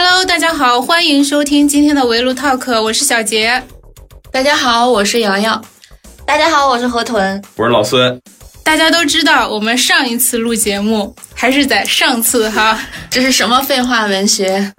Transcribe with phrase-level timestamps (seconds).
[0.00, 3.60] Hello，大家好，欢迎收听今天的围炉 Talk，我是小杰。
[4.30, 5.60] 大家好，我是瑶瑶。
[6.24, 7.42] 大家好，我是河豚。
[7.56, 8.22] 我是老孙。
[8.62, 12.78] 大家都知道，我们上一次录节目还是在上次哈，
[13.10, 14.72] 这是什么废话文学？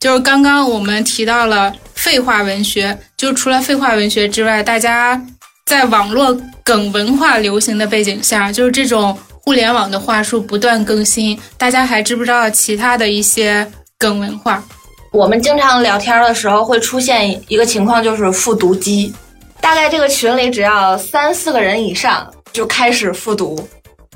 [0.00, 5.24] 就是刚刚我们提到了废话文学，就除了废话文学之外，大家
[5.64, 14.62] 在网络梗文化流行的背景下，就是这种互联网的话术不断更新，大家还知不知道其他的一些跟文化？
[15.10, 19.14] 我们经常聊天的时候会出现一个情况，就是复读机。
[19.60, 23.66] 大概这个群里只要三四个人以上就开始复读。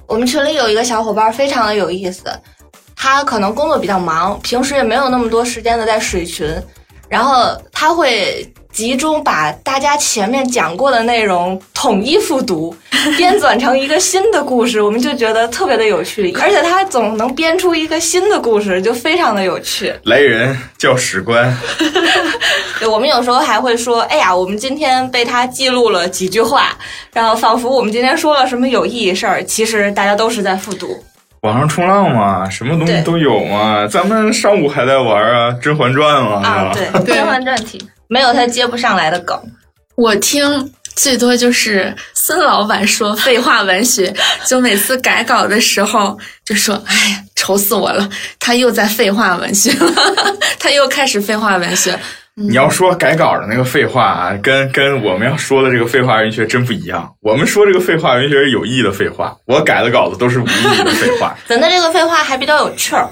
[0.07, 2.25] 我们群里有一个小伙伴非常的有意思。
[2.95, 6.47] 他可能工作比较忙，平时也没有那么多时间的在水群，
[7.09, 8.47] 然后他会
[8.81, 12.75] 集中把大家前面讲过的内容统一复读，
[13.15, 19.93] 编纂成一个新的故事，我们就觉得特别的有趣， 而且他总能编出一个新的故事，就非常的有趣。
[20.05, 21.55] 来人叫史官，
[22.81, 26.75] 对，我们有时候还会说，哎呀，我们今天被他记录了几句话，
[27.13, 30.89] 然后仿佛我们今天说了什么有意义事儿，其实大家都是在复读。
[31.43, 33.87] 网上冲浪嘛，什么东西都有嘛。
[33.87, 36.49] 咱们上午还在玩啊，《甄嬛传》嘛。
[36.49, 37.79] 啊，对，《甄嬛传》题
[38.11, 39.41] 没有他接不上来的梗。
[39.97, 44.13] 我听最多就是孙老板说废话文学，
[44.47, 48.09] 就每次改稿的时候就说：“哎呀，愁死我了，
[48.41, 49.93] 他又在废话文学了，
[50.59, 51.99] 他又开始废话文学。”
[52.35, 57.07] 你要说改稿的那个废话啊，跟跟我们要说的这个废话文学真不一样。
[57.21, 61.37] 我们说这个废话文学是有意义的废话，我改的稿子都是无意义的废话。
[61.47, 63.07] 咱的这个废话还比较有趣儿，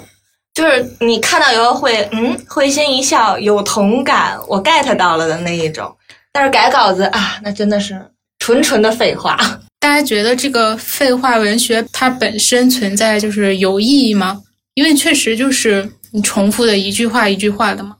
[0.58, 5.96] 就是你看到以后会嗯会心一笑，有同感，我 get 到了的那一种。
[6.32, 7.96] 但是改稿子啊，那真的是
[8.40, 9.38] 纯纯的废话。
[9.78, 14.42] 大家觉得这个废话文学它本身存在就是有意义吗？
[14.74, 17.94] 因为确实就是你重复的一句话一句话的嘛。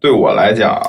[0.00, 0.80] 对我来讲，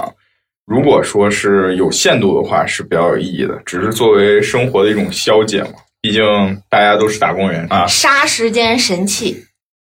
[0.68, 3.60] 如果说是有限度的话，是比较有意义的。
[3.66, 5.72] 只是作为生活的一种消解嘛，
[6.04, 6.22] 毕竟
[6.70, 7.88] 大家都是打工人啊。
[7.88, 9.44] 杀时间神器，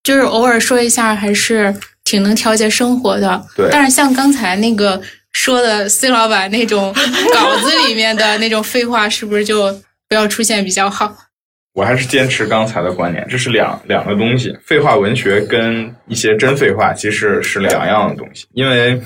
[0.02, 1.74] 就是偶尔说一下，还是
[2.04, 3.42] 挺能调节生活的。
[3.56, 3.68] 对。
[3.70, 5.00] 但是像刚才那个
[5.32, 6.92] 说的 C 老板那种
[7.32, 9.72] 稿子里面的那种废话，是不是就
[10.08, 11.16] 不要出现比较好？
[11.74, 14.54] 我还是坚持刚才的观点，这是两两个东西。
[14.62, 19.00] 废话文学跟一些真废话其实是两样的东西，因为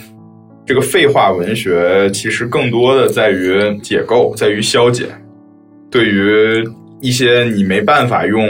[0.66, 5.06] 这个废话文学其实更多的在于解构，在于消解。
[5.92, 6.68] 对于
[7.00, 8.44] 一些你没办法用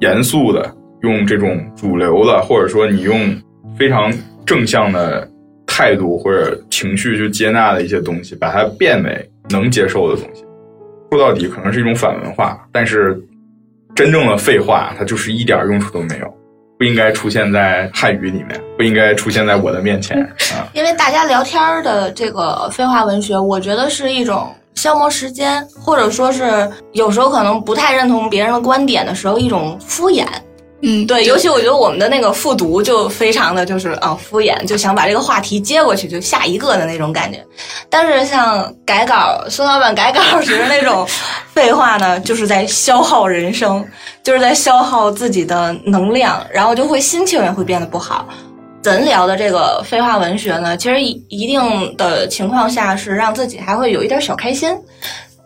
[0.00, 0.73] 严肃的、
[1.04, 3.20] 用这种主流的，或者说你用
[3.78, 4.10] 非常
[4.46, 5.28] 正向的
[5.66, 10.42] 态度或者情绪去接纳的一些东西，把它变为能接受的东西。
[11.10, 13.22] 说到底，可能是一种反文化，但是
[13.94, 16.34] 真正的废话，它就是一点用处都没有，
[16.78, 20.18] 不应该出现在汉语里面，不应该出现在我的面前
[20.54, 20.66] 啊！
[20.72, 30.26] 因为大家聊天的这个废话文学，我觉得是一种消磨时间，或者说是有时候可能不太认同别人的观点的时候，一种敷衍。
[30.86, 37.42] 嗯，对，尤其我觉得我们的那个复读就非常的就是啊敷衍，就想把这个话题接过去，就下一个的那种感觉。
[37.88, 41.06] 但是像改稿，孙老板改稿时那种
[41.54, 43.82] 废话呢，就是在消耗人生，
[44.22, 48.28] 就是在消耗自己的能量，然后就会心情也会变得不好。
[48.82, 54.76] 咱聊的这个废话文学呢，其实一一定的情况下是让自己还会有一点小开心，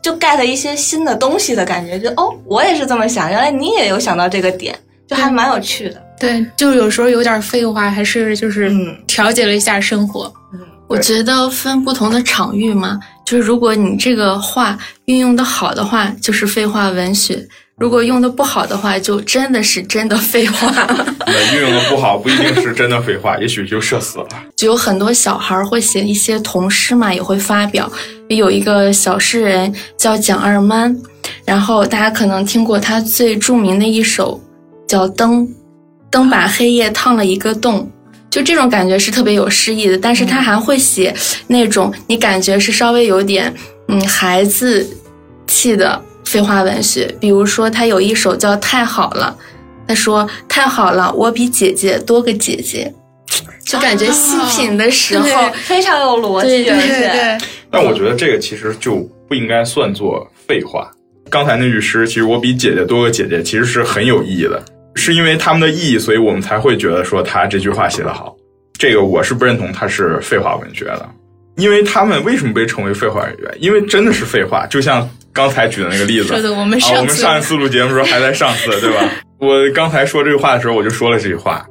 [0.02, 4.76] 就 get 一些新的东西的感觉，就哦，我也是这么想，原来你也有想到这个点。
[5.08, 8.70] 就还蛮有趣的，对，就有时候有点废话，还是就是
[9.06, 10.30] 调节了一下生活。
[10.52, 17.36] 嗯，我觉得分不同的场域嘛，就是如果你这个话运用的好的话，就是废话文学；
[17.78, 20.70] 如果用的不好的话，就真的是真的废话。
[21.26, 24.26] 那运用的不好，不一定是真的废话，也许就社死了。
[24.56, 27.90] 就 有很多小孩会写一些童诗嘛，也会发表。
[28.28, 30.94] 有一个小诗人叫蒋二曼，
[31.46, 34.38] 然后大家可能听过他最著名的一首。
[34.88, 35.46] 叫灯，
[36.10, 37.88] 灯把黑夜烫了一个洞，
[38.28, 39.96] 就这种感觉是特别有诗意的。
[39.96, 41.14] 但是他还会写
[41.46, 43.54] 那种你感觉是稍微有点
[43.88, 44.84] 嗯孩子
[45.46, 49.36] 气的废话文学，比如说他有一首叫《太好了》，
[49.86, 52.92] 他说太好了，我比姐姐多个姐姐，
[53.64, 55.28] 就感觉细品的时候
[55.64, 57.38] 非常有逻辑，对对对。
[57.70, 58.96] 但我觉得这个其实就
[59.28, 60.90] 不应该算作废话。
[61.30, 64.62] 刚才那句诗，其实我比姐姐多个姐姐，其实是很有意义的。
[64.98, 68.36] 是因为他们的意义，所以我们才会觉得说他这句话写得好。
[68.78, 71.08] 这个我是不认同他是废话文学的，
[71.56, 73.56] 因为他们为什么被称为废话文学？
[73.58, 76.28] 因为真的是废话，就像刚才举的那个例子。
[76.28, 79.10] 说的我们上我们上一次录节目时候还在上次，对吧？
[79.40, 81.64] 我刚才说这句话的时候，我就说了这句话，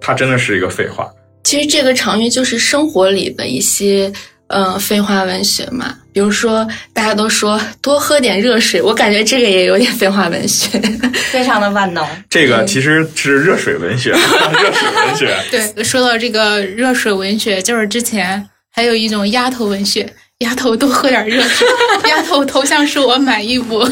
[0.00, 1.10] 它真的是一个废话。
[1.42, 4.10] 其实这个场域就是生活里的一些
[4.48, 10.78] 呃废话文学嘛，比如说大家都说多喝点热水，我感觉这个也有点废话文学。
[11.32, 12.06] 非常的万能。
[12.30, 14.10] 这个其实是热水文学，
[14.52, 15.36] 热水文学。
[15.50, 20.08] 对，说到这个热水文学，就是之前还有一种丫头文学，
[20.38, 21.66] 丫头多喝点热水，
[22.08, 23.84] 丫头头像是我满意不？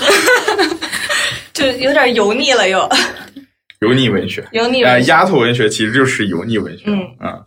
[1.53, 2.89] 就有点油腻了又，
[3.81, 5.09] 油腻文学，油腻呃，文学。
[5.11, 6.85] 丫头文学其实就是油腻文学。
[6.87, 7.45] 嗯嗯，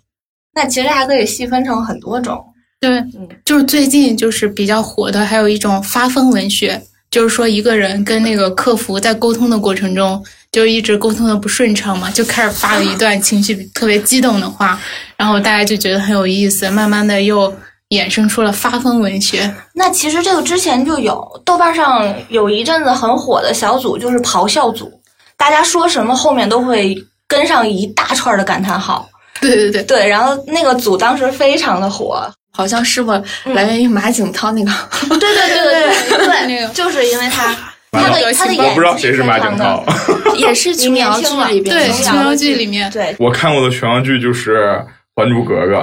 [0.54, 2.44] 那其实还可以细分成很多种。
[2.88, 14.80] 对嗯，就是最近就是比较火的，还有一种发疯文学，就是说一个人跟那个客服在沟通的过程中，就一直沟通的不顺畅嘛，就开始发了一段情绪特别激动的话，
[15.18, 17.54] 然后大家就觉得很有意思，慢慢的又
[17.90, 19.54] 衍生出了发疯文学。
[19.74, 24.92] 那其实这个之前就有，豆瓣上有一阵子很火的小组就是咆哮组，
[25.38, 26.96] 大家说什么后面都会
[27.28, 29.08] 跟上一大串的感叹号。
[29.42, 32.28] 对对对，对，然后那个组当时非常的火。
[32.56, 33.12] 好像是不
[33.54, 34.72] 来源于马景涛那个，
[35.10, 37.54] 对对对对对 那个就是因为他
[37.92, 39.84] 他的他的演技我不知道谁是马景涛。
[40.36, 43.16] 也是琼瑶剧里边对琼瑶剧里面，对。
[43.20, 44.58] 我看过的琼瑶剧就是
[45.16, 45.74] 《还珠格格》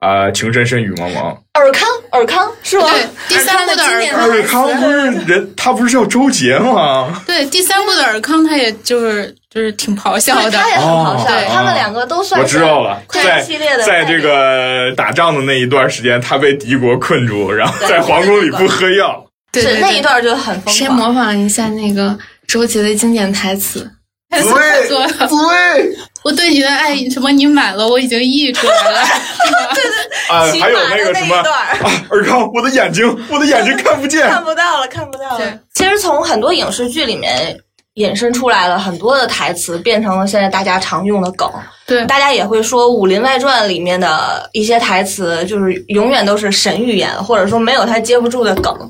[0.00, 1.22] 啊，《情深深雨蒙蒙》。
[1.52, 2.86] 尔康尔康是吧？
[2.92, 4.30] 对第三部的尔康。
[4.30, 4.96] 尔康不是
[5.26, 7.22] 人，他不是叫周杰吗？
[7.26, 19.24] 对第三部的尔康，他也就是就是挺咆哮的他，也很咆哮，对他们两个都算我是知道了，快在系列的在这个打仗的那一段时间，他被敌国困住，然后在皇宫里不喝药。
[19.52, 20.96] 是对对对，那一段就很疯谁狂。
[20.96, 22.16] 模仿一下那个
[22.46, 23.90] 周杰的经典台词？
[24.30, 24.52] 太做
[24.86, 25.08] 作了。
[25.08, 29.00] 对我对你的爱什么你买了，我已经溢出来了。
[30.30, 31.36] 啊，骑还有那那个什么
[32.10, 34.22] 尔康，我的眼睛，我的眼睛看不见。
[34.30, 35.58] 看不到了，看不到对了。
[35.74, 37.58] 其实从很多影视剧里面
[37.98, 41.50] 引申出来了很多的台词，变成了现在大家常用的梗。
[41.84, 48.72] 对大家也会说《武林外传》里面的一些台词，就是永远都是神预言，或者说没有他接不住的梗。《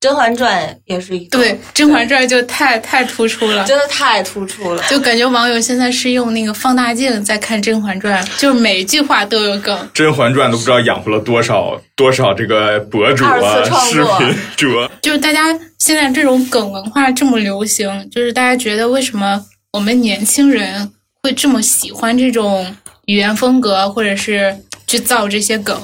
[0.00, 4.82] 甄嬛传》也是一个，对，《甄嬛传》就太太突出了，真的太突出了。
[4.88, 9.76] 就感觉网友现在是用那个放大镜在看《甄嬛传》，就是每一句话都有梗。
[9.92, 14.88] 《甄嬛传》都不知道养活了多少多少这个博主二啊次、创作视频主。
[15.02, 15.46] 就是大家
[15.78, 20.92] 现在这种梗文化这么流行，就是大家觉得为什么我们年轻人
[21.24, 22.72] 会这么喜欢这种
[23.06, 24.56] 语言风格，或者是
[24.86, 25.76] 去造这些梗？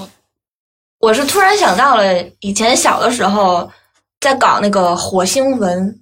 [1.01, 3.69] 我是突然想到了以前小的时候
[4.25, 5.95] 在搞那个火星文，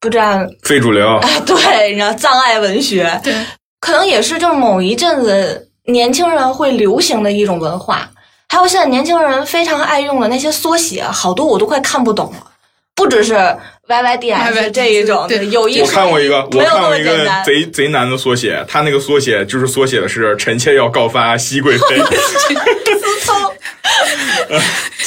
[0.00, 3.32] 不知道非主流，哎，对，你知道障碍文学，对，
[3.78, 8.10] 可能也是就是某一阵子年轻人会流行的一种文化。
[8.48, 12.38] 还有现在年轻人非常爱用的那些缩写，好多我都快看不懂了。
[12.96, 13.34] 不只是
[13.86, 17.24] YYDS YYDS 这一种，对有一我看过一个，我看过一个。
[17.46, 22.02] 贼贼难的缩写，他那个缩写就是缩写的是“臣妾要告发熹贵妃”。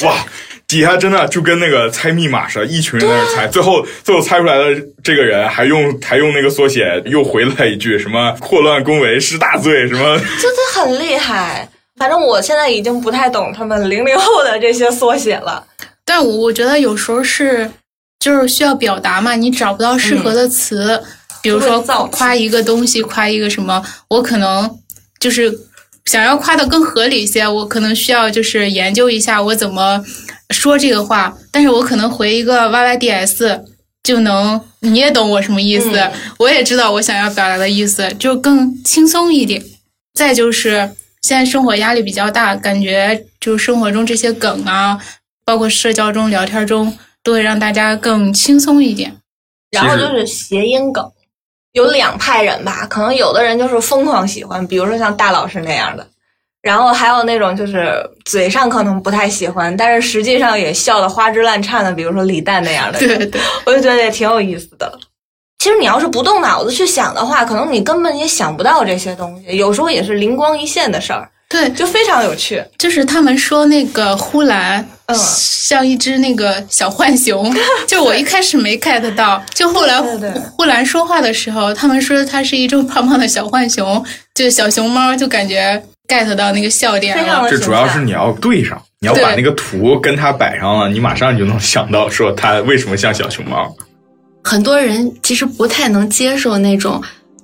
[0.04, 0.24] 哇，
[0.68, 4.64] 底下真的就跟那个猜密码似的，一群人在那猜，最后最后猜出来的
[5.02, 10.18] 这个人还用还用那个缩写又回了一句什么“祸乱恭维是大罪”什么。
[10.18, 11.66] 真的很厉害。
[11.96, 15.66] 反正我现在已经不太懂他们零零后的这些缩写了。
[16.04, 17.68] 但我我觉得有时候是
[18.20, 21.02] 就是需要表达嘛，你找不到适合的词，
[21.42, 24.70] 比如说造夸一个东西，夸一个什么，我可能
[25.18, 25.50] 就是
[26.04, 30.04] 想要夸的更合理一些，我可能需要就是研究一下我怎么
[30.50, 33.62] 说这个话，但是我可能回一个 YYDS
[34.02, 39.62] 就能，你也懂我什么意思，嗯我也知道我想要表达的意思，就更轻松一点。
[40.14, 40.90] 再就是
[41.22, 44.98] 现在生活压力比较大，感觉就生活中这些梗啊，
[45.44, 49.14] 包括社交中、聊天中，都会让大家更轻松一点。
[49.70, 51.12] 然后就是谐音梗，
[51.72, 56.06] 有两派人吧，可能有的人就是疯狂喜欢，比如说像大老师那样的，
[56.68, 64.92] 然后还有那种就是嘴上可能不太喜欢，但是实际上也笑得花枝乱颤的，比如说李诞那样的人， 对对，我就觉得也挺有意思的。
[65.60, 72.62] 其实你要是不动脑子去想的话，可能你根本也想不到这些东西，有时候也是灵光一现的事儿，对，就非常有趣。
[72.76, 75.16] 就是他们说那个呼兰，嗯。
[75.68, 77.54] 像一只那个小浣熊，
[77.86, 80.00] 就我一开始没 get 到，就后来
[80.56, 84.02] 呼兰说话的时候，他们说它是一只胖胖的小浣熊，
[84.34, 87.46] 就小熊猫，就感觉 get 到那个笑点了。
[87.48, 93.72] 这主要是你要对上，你要把那个图跟它摆上了，你马上就能想到说它为什么像小熊猫。
[94.42, 97.02] 很多人其实不太能接受那种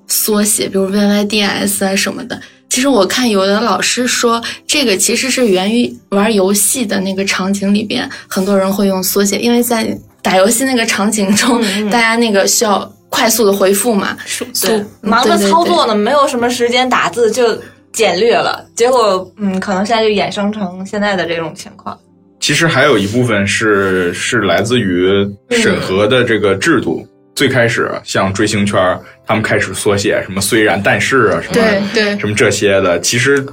[0.09, 2.40] 缩写，比如 YYDS 啊什么的。
[2.71, 14.16] 其实我看有的老师说，这个其实是源于玩游戏的那个场景里边，很多人会用缩写，因为在打游戏那个场景中，嗯嗯大家那个需要快速的回复嘛，
[14.61, 17.56] 对，忙着操作呢，没有什么时间打字，就
[17.94, 21.98] 简略了，结果嗯，可能现在就衍生成现在的这种情况。
[22.40, 25.08] 其实还有一部分是是来自于
[25.50, 27.08] 审核的这个制度。
[27.34, 33.44] 最开始像追星圈儿，他们开始缩写什么虽然但是啊什么对对什么这些的，其实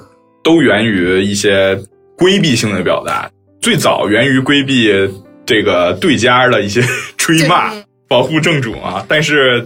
[0.43, 1.75] 都源于一些
[2.15, 3.27] 规避性的表达。
[3.59, 4.91] 最早源于规避
[5.47, 6.83] 这个对家的一些
[7.17, 7.71] 吹骂，
[8.07, 9.03] 保护正主啊。
[9.07, 9.65] 但是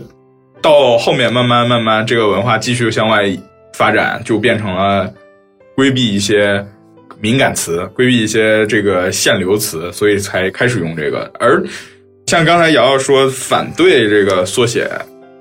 [0.61, 3.25] 到后面慢慢慢慢，这个文化继续向外
[3.75, 5.13] 发展，就变成了
[5.75, 6.65] 规避一些
[7.19, 11.29] 敏感词，规避一些这个限流词，所以才开始用这个。
[11.39, 11.61] 而
[12.25, 14.89] 像刚才瑶瑶说反对这个缩写，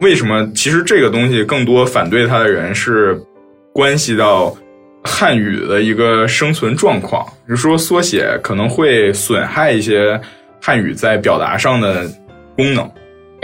[0.01, 0.51] 为什么？
[0.53, 3.17] 其实这个东西更多反对它的人是
[3.73, 4.55] 关系到
[5.05, 10.21] 汉语的一个生存状况，就说缩写可能会损害一些
[10.61, 12.05] 汉语在表达上的
[12.57, 12.91] 功能。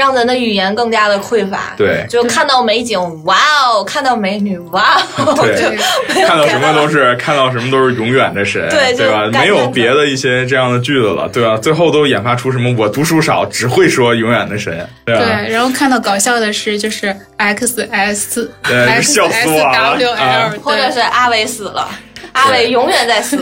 [0.01, 1.75] 让咱的语言更加的匮乏。
[1.77, 5.35] 对就看到美景，哇哦；看到美女，哇哦。
[5.43, 9.27] 对就看到什么都是看到什么都是永远的神，对对吧？
[9.31, 11.59] 没有别的一些这样的句子了，对吧？
[11.59, 14.73] 最后都研发出什么我读书少，只会说永远的神，
[15.05, 15.23] 对吧？
[15.23, 21.87] 对，然后看到搞笑的是，就是 X S 对 X 笑死 S 我了 W 啊 L，或者是阿伟死了，
[22.33, 23.39] 阿伟永远在死。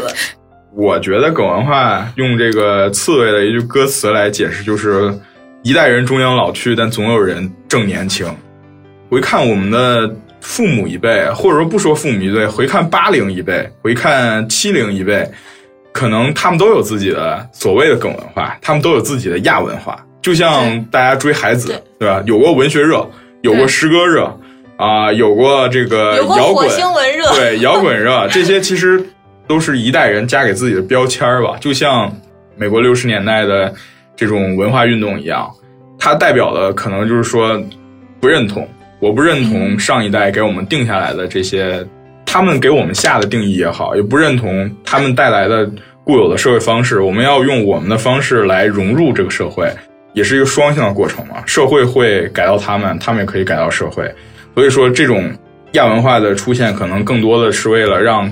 [0.76, 5.12] 我觉得狗文化用这个刺猬的一句歌词来解释，就是
[5.62, 8.26] 一代人终将老去，但总有人正年轻。
[9.10, 15.28] 回看我们的父母一辈，或者说不说父母一辈，回看八零一辈，回看七零一辈，
[15.92, 19.98] 可能他们都有自己的所谓的梗文化，他们都有自己的亚文化。
[20.20, 22.22] 就像大家追孩子对，对吧？
[22.26, 23.08] 有过文学热，
[23.42, 24.30] 有过诗歌热，
[24.76, 29.02] 啊、有过这个摇滚，热，对，摇滚热， 这些其实
[29.46, 32.12] 都是一代人加给自己的标签儿吧，就像
[32.56, 33.72] 美国六十年代的
[34.18, 35.48] 这种文化运动一样，
[35.96, 37.56] 它代表的可能就是说
[38.20, 41.86] 不认同，我不认同上一代给我们定下来的这些，
[42.26, 45.70] 他们给我们下的定义也好，也不认同他们带来的
[46.02, 49.70] 固有的社会方式，我们要用我们的方式来融入这个社会，
[50.14, 51.36] 也是一个双向的过程嘛。
[51.46, 54.12] 社会会改到他们，他们也可以改到社会。
[54.56, 55.30] 所以说，这种
[55.74, 58.28] 亚文化的出现，可能更多的是为了让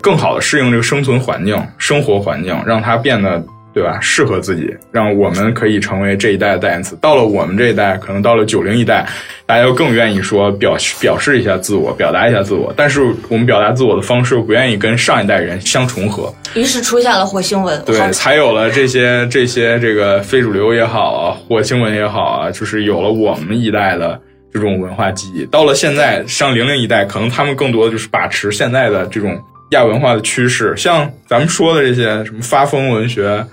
[0.00, 3.44] 更好的适应这个生存环境、生活环境，让它变得
[3.76, 6.96] 对吧适合自己，让我们可以成为这一代的代言词。
[6.98, 9.06] 到了我们这一代，可能到了九零一代，
[9.44, 12.72] 大家又更愿意说表表示一下自我，表达一下自我。
[12.74, 17.78] 但是我们表达自我的方式又不愿意跟上一代人相重合，于是出现了火星文。
[17.84, 24.18] 对，才有了这些这些这个非主流也好啊，火星文也好啊，就是有了我们一代的
[24.50, 25.44] 这种文化记忆。
[25.50, 29.38] 到了现在，像零零一代，可能他们更多的就是把持现在的这种
[29.72, 33.44] 亚文化的趋势，像咱们说的这些什么发疯文学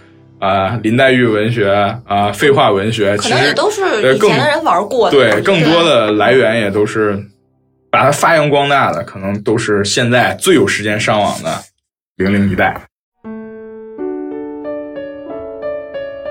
[0.44, 1.72] 啊、林黛玉文学
[2.06, 3.82] 啊、废话文学，可其实能也都是
[4.14, 5.16] 以前的人玩过的。
[5.16, 7.18] 对，更多的来源也都是
[7.90, 11.50] 把它发扬光大的，可能都是现在最有时间上网的
[12.18, 12.76] 零零一代。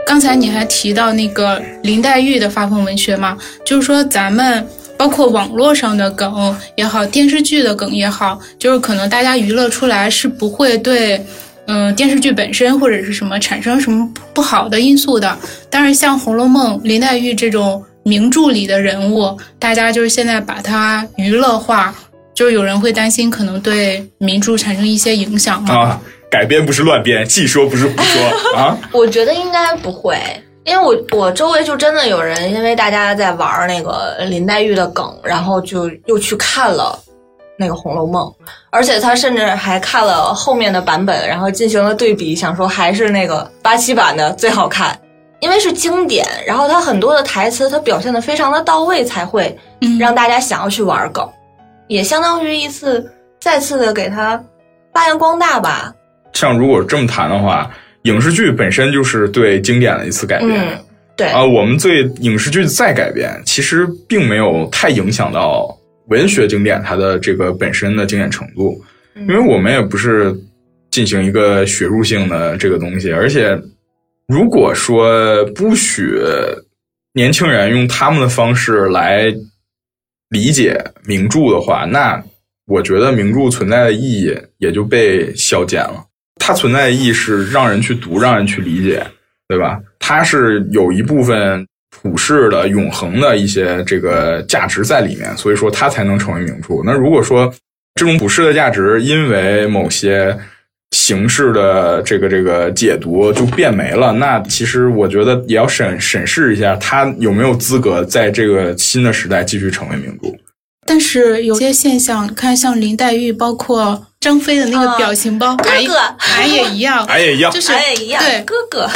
[0.07, 11.25] 刚才你还提到那个林黛玉的发疯文学嘛，就是说咱们包括网络上的梗也好，电视剧的梗也好，就是可能大家娱乐出来是不会对，
[11.66, 15.37] 嗯、电视剧本身或者是什么产生什么不好的因素的。
[15.71, 21.95] 但是像《红楼梦》林黛玉这种名著里的人物，大家就是现在把它娱乐化，
[22.35, 25.75] 就是有人会担心可能对名著产生一些影响嘛。
[25.75, 26.00] 啊，
[26.31, 28.76] 改编不是乱编，细说不是胡说啊。
[28.92, 30.19] 我觉得应该不会，
[30.64, 36.99] 因为我我周围就真的有人因为大家在玩那个林黛玉的梗，然后就又去看了
[37.62, 38.26] 那个《红楼梦》，
[38.71, 44.99] 而且他甚至还看了后面的版本，然后进行了对比，想说还是那个八七版的最好看，
[45.38, 51.25] 因为是经典，然后他很多的台词他表现的非常的到位，才会嗯，让大家想要去玩梗，
[51.87, 53.09] 也相当于一次
[53.40, 54.42] 再次的给他
[54.92, 55.95] 发扬光大吧。
[56.33, 57.71] 像如果这么谈的话，
[58.02, 60.50] 影视剧本身就是对经典的一次改编。
[60.50, 60.78] 嗯，
[61.16, 68.82] 对，啊，我们对影视剧再改编，其实并没有太影响到文学经典它的这个本身的经典程度，
[69.14, 70.35] 因为我们也不是
[70.90, 73.59] 进行一个学术性的这个东西，而且
[74.28, 76.18] 如果说不许
[77.14, 79.32] 年轻人用他们的方式来
[80.30, 82.23] 理解名著的话，那
[82.66, 86.06] 我觉得名著存在的意义也就被消减了。
[86.37, 89.06] 它存在的意义是让人去读，让人去理解，
[89.47, 89.80] 对吧？
[89.99, 91.66] 它是有一部分
[92.00, 96.82] 普世的、永恒的一些这个价值在里面，所以说它才能成为名著。
[96.84, 97.52] 那如果说
[97.94, 100.37] 这种普世的价值因为某些
[100.92, 110.28] 形式的这个这个解读就变没了，那其实我觉得也要审审视一下，它有没有资格在这个新的时代继续成为名著。
[110.84, 117.52] 但是有些现象，看像林黛玉，包括张飞的那个表情包，俺哥哥俺也一样，俺也一样。
[117.52, 118.90] 就，是俺也一样，对，哥哥，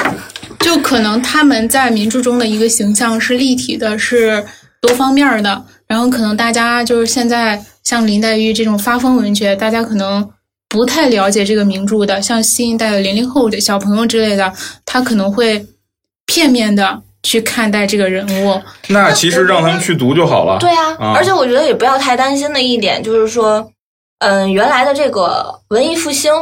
[0.66, 4.44] 就可能他们在民著中的一个形象是立体的，是
[4.80, 5.64] 多方面的。
[5.86, 10.28] 然后可能大家就是现在像林黛玉这种发疯文学，大家可能
[10.68, 14.52] 不太了解这个名著的，像新一代的零零后的小朋友之类的，
[14.84, 15.64] 他可能会
[16.26, 18.60] 片面的去看待这个人物。
[18.88, 20.58] 那其实让他们去读就好了。
[20.58, 23.70] 对啊，啊而且我觉得也不要太担心的一点就是说，
[24.18, 26.32] 嗯，原来的这个文艺复兴，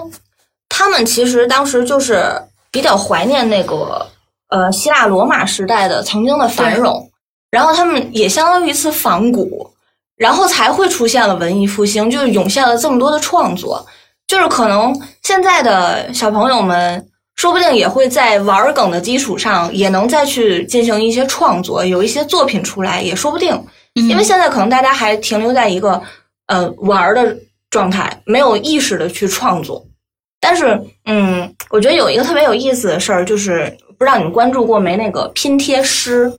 [0.70, 2.32] 他们其实当时就是
[2.70, 4.06] 比较怀念那个
[4.48, 7.10] 呃希腊罗马时代的曾经的繁荣，
[7.50, 9.70] 然后他们也相当于一次仿古，
[10.16, 13.86] 然后才会出现了文艺复兴，就是涌现了这么多的创作，
[14.26, 17.08] 就是可能现在的小朋友们。
[17.36, 23.60] 说不定也会在玩儿梗的基础上，也能再去进行一些创作，有一些作品出来，也说不定。
[23.94, 26.00] 因为现在可能大家还停留在一个
[26.46, 27.36] 呃玩儿的
[27.70, 29.84] 状态，没有意识的去创作。
[30.40, 34.98] 但是，嗯，我觉得有一个特别有意思的事儿，就是不知道你们关注过没？
[34.98, 36.30] 那个拼贴师，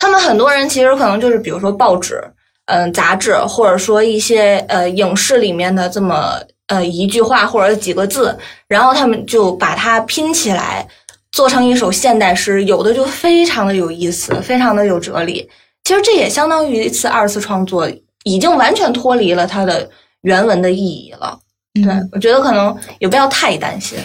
[0.00, 2.20] 他们很多人其实可能就是比如说报纸、
[2.66, 10.84] 嗯、杂志，或者说一些呃影视里面的这么呃一句话或者几个字，然后他们就把它拼起来，
[11.30, 15.48] 做成一首现代诗，有的就非常的有意思，非常的有哲理。
[15.84, 17.88] 其实这也相当于一次二次创作，
[18.24, 19.88] 已经完全脱离了它的
[20.22, 21.38] 原文的意义了。
[21.74, 23.96] 对，我觉得可能也不要太担心。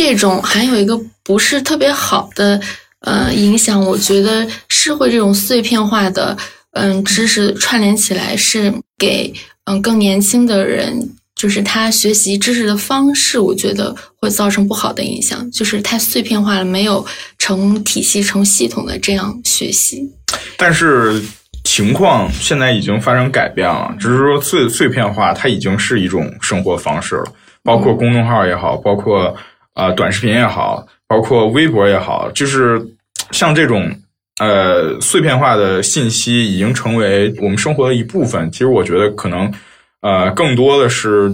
[0.00, 2.58] 这种还有一个不是特别好的
[3.00, 6.34] 呃影响，我觉得是会这种碎片化的
[6.72, 9.30] 嗯知识串联起来，是给
[9.66, 17.04] 嗯更年轻的人，就是他学习知识的方式，我觉得会造成不好的影响，就是太碎片化了，没有
[17.36, 20.10] 成体系、成系统的这样学习。
[20.56, 21.22] 但是
[21.64, 27.24] 情况现在已经发生改变了，只是说碎碎片化，它已经是一种生活方式了。
[27.62, 29.36] 包括公众号也好，包括
[29.80, 32.80] 呃短视频也好，包括微博也好，就是
[33.30, 33.90] 像这种
[34.38, 38.50] 呃碎片化的信息已经成为我们生活的一部分。
[38.52, 39.50] 其实我觉得可能
[40.02, 41.32] 呃更多的是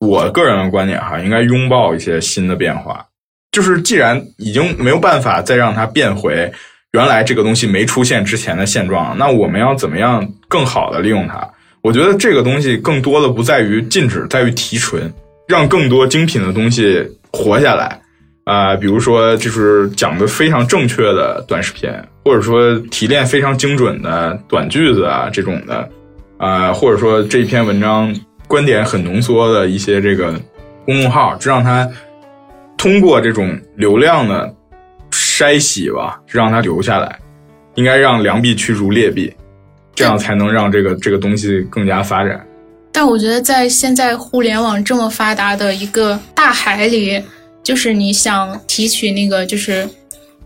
[0.00, 3.06] 我个人的观点哈，应该拥抱一些新的变化。
[3.52, 6.52] 就是既然已经没有办法再让它变回
[6.92, 11.48] 原来这个东西没出现之前的现状，那我们要怎么样更好的利用它？
[11.80, 15.12] 我觉得这个东西更多的不在于禁止，在于提纯，
[15.48, 18.00] 让更多精品的东西活下来。
[18.44, 21.90] 啊、比如说就是讲的非常正确的短视频，
[22.24, 25.86] 或者说提炼非常精准的短句子啊这种的，
[26.38, 28.14] 啊、或者说这篇文章
[28.46, 30.32] 观点很浓缩的一些这个
[30.86, 31.86] 公众号，就让它
[32.78, 34.50] 通过这种流量的
[35.10, 37.18] 筛洗吧，让它留下来。
[37.74, 39.30] 应该让良币驱逐劣币，
[39.94, 42.44] 这样才能让这个这个东西更加发展。
[43.00, 47.22] 但我觉得在现在互联网这么发达的一个大海里，
[47.62, 49.88] 就是你想提取那个，就是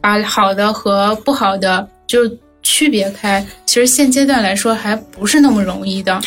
[0.02, 2.30] 把好的和不好的就
[2.62, 6.20] 区别开，其实现阶段来说还不是那么容易的。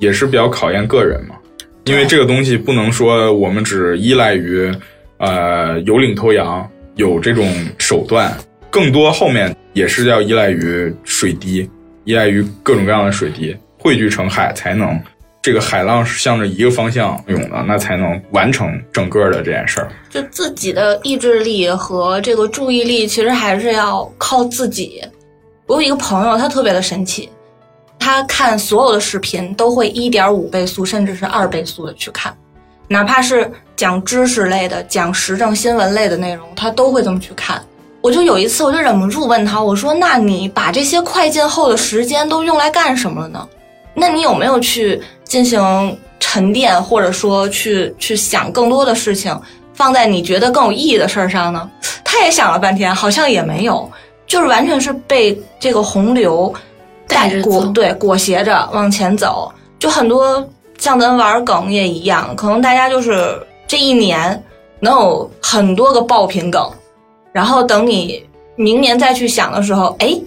[0.00, 1.36] 也是比较考验个人嘛，
[1.84, 4.68] 因为这个东西不能说我们只依赖于
[5.18, 8.36] 呃有领头羊，有这种手段，
[8.68, 11.70] 更多后面也是要依赖于水滴，
[12.02, 15.00] 依赖于各种各样的水滴汇聚成海，才能
[15.40, 19.88] 这个海浪是向着一个方向涌的，那才能完成整个的这件事儿。
[20.10, 25.02] 就自己的意志力和这个注意力，其实还是要靠自己。
[25.66, 27.30] 我有一个朋友，他特别的神奇，
[27.98, 32.36] 他看所有的视频都会一点五倍速，甚至是二倍速的去看，
[32.88, 37.62] 哪怕是讲知识类的、讲时政新闻类的内容，他都会这么去看。
[38.00, 43.48] 我就有一次，我就忍不住问他，我说：“那你把这些快进后的时间都用来干什么了呢？
[43.98, 49.38] 那你有没有去进行沉淀，或者说去去想更多的事情，
[49.74, 51.68] 放在你觉得更有意义的事儿上呢？”
[52.04, 53.90] 他也想了半天，好像也没有，
[54.26, 56.52] 就是完全是被这个洪流
[57.06, 59.52] 带裹对裹挟着往前走。
[59.78, 60.44] 就很多
[60.78, 64.42] 像咱玩梗也一样，可能大家就是这一年
[64.80, 66.68] 能有很多个爆品梗，
[67.32, 70.18] 然后等你明年再去想的时候，哎，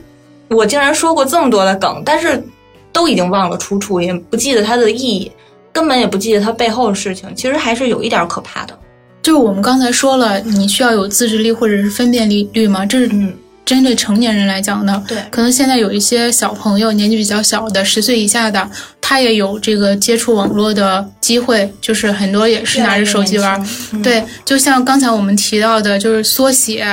[0.49, 2.41] 我竟然说过这么多的梗，但是
[2.91, 5.31] 都已经忘了出处，也不记得它的意义，
[5.71, 8.77] 根本也不记得它背后的事情，其实还是有一点可怕的。
[9.21, 13.31] 就是我们刚才说了，你需要有自制力或者是分辨力率嘛，这是嗯，
[13.63, 15.03] 针对成年人来讲的。
[15.07, 18.67] 对可能现在有一些小朋友年纪比较小的，十岁以下的，
[18.99, 23.63] 他也有这个接触网络的机会，就是很多也是拿着手机玩。
[23.93, 26.83] 嗯对，就像刚才我们提到的，就是缩写，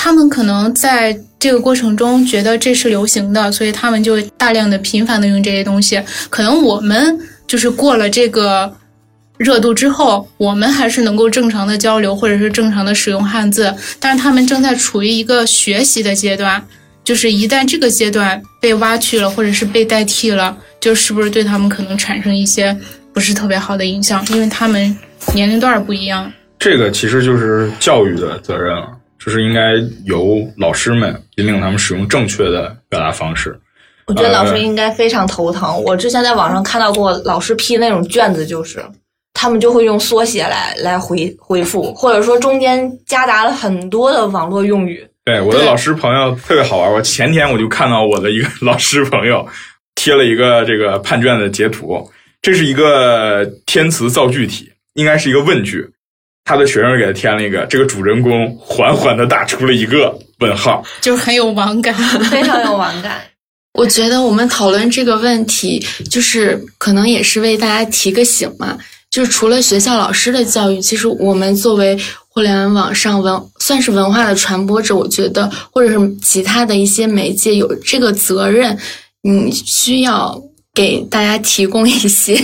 [0.00, 6.00] 他们可能在这个过程中觉得这是流行的，所以他们就大量的频繁的用这些东西。
[6.30, 8.72] 可能我们就是过了这个
[9.38, 16.64] 热度之后，我们还是能够正常的交流，或者是正常的使用汉字，但是他们正在处于一个学习的阶段。
[17.02, 22.76] 就是一旦这个阶段被挖去了，或者是被代替了，就是不是对他们可能产生一些
[23.12, 24.96] 不是特别好的影响，因为他们
[25.34, 26.30] 年龄段不一样。
[26.58, 33.58] 这个其实就是教育的责任了，就是应该由老师们引领他们使用正确的表达方式。
[34.06, 35.82] 我觉得老师呃应该非常头疼。
[35.84, 38.82] 我之前在网上看到过老师批那种卷子，就是
[39.34, 45.06] 他们就会用缩写来来回回复，或者说中间夹杂了很多的网络用语。
[45.24, 46.90] 对，我的老师朋友特别好玩。
[46.90, 49.46] 我前天我就看到我的一个老师朋友
[49.94, 55.86] 贴了一个这个判卷的截图，这是一个填词造句题，应该是一个问句。
[56.48, 60.82] 他的学生给他添了一个，这个主人公缓缓的打出了一个问号。
[61.02, 61.92] 就是很有网感。
[62.30, 63.20] 非常有网感。
[63.74, 65.78] 我觉得我们讨论这个问题，
[66.10, 68.78] 就是可能也是为大家提个醒嘛。
[69.10, 78.76] 就是除了学校老师的教育，其实我们作为互联网上文算是文化的传播者，我觉得或者是其他的一些媒介有这个责任，
[79.22, 80.42] 你需要
[80.74, 82.34] 给大家提供一些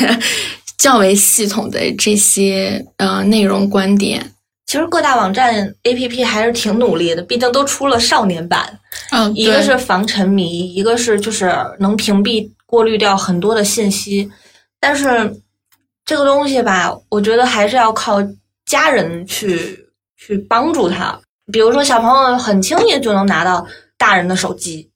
[0.85, 4.33] 较为系统的这些呃内容观点。
[4.67, 8.79] 其实各大网站 APP 还是挺努力的，毕竟都出了少年版，
[9.11, 14.31] 嗯，一个是防沉迷，一个是就是能屏蔽、过滤掉很多的信息。
[14.79, 15.35] 但是
[16.05, 18.19] 这个东西吧，我觉得还是要靠
[18.67, 19.87] 家人去
[20.19, 21.19] 去帮助他。
[21.51, 23.67] 比如说，小朋友很轻易就能拿到
[23.97, 24.91] 大人的手机，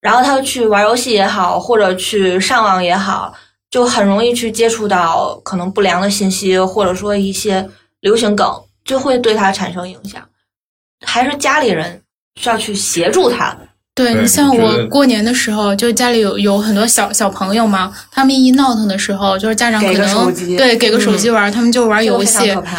[0.00, 3.34] 然后他去玩游戏也好，或者去上网也好，
[3.76, 7.68] 就很容易去接触到可能不良的信息，或者说一些
[8.00, 8.50] 流行梗，
[8.86, 10.26] 就会对他产生影响。
[11.04, 12.00] 还是家里人
[12.40, 13.54] 需要去协助他。
[13.94, 22.62] 对对你像我过年的时候，就家里有有很多小小朋友嘛，他们一闹腾的时候，就是家长可能手机对给个手机玩，他们就玩游戏非常可。
[22.62, 22.78] 怕。